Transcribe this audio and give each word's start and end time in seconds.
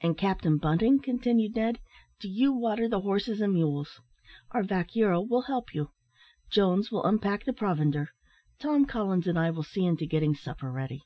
"And, 0.00 0.16
Captain 0.16 0.58
Bunting," 0.58 1.00
continued 1.00 1.56
Ned, 1.56 1.80
"do 2.20 2.28
you 2.28 2.52
water 2.52 2.88
the 2.88 3.00
horses 3.00 3.40
and 3.40 3.52
mules: 3.52 4.00
our 4.52 4.62
vaquero 4.62 5.20
will 5.20 5.42
help 5.42 5.74
you. 5.74 5.90
Jones 6.48 6.92
will 6.92 7.02
unpack 7.02 7.44
the 7.44 7.52
provender. 7.52 8.10
Tom 8.60 8.84
Collins 8.86 9.26
and 9.26 9.36
I 9.36 9.50
will 9.50 9.64
see 9.64 9.92
to 9.96 10.06
getting 10.06 10.36
supper 10.36 10.70
ready." 10.70 11.02